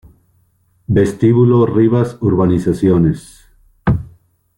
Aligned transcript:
Vestíbulo 0.87 1.67
Rivas-Urbanizaciones 1.67 3.45